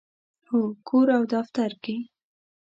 هو، 0.47 0.59
کور 0.87 1.07
او 1.17 1.23
دفتر 1.33 1.71
کې 1.83 1.95